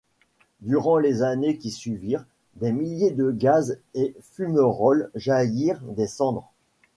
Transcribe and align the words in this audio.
Durant 0.61 0.97
les 0.97 1.21
années 1.21 1.59
qui 1.59 1.69
suivirent, 1.69 2.25
des 2.55 2.71
milliers 2.71 3.11
de 3.11 3.29
gaz 3.29 3.77
et 3.93 4.15
fumerolles 4.33 5.11
jaillirent 5.13 5.79
des 5.83 6.07
cendres. 6.07 6.49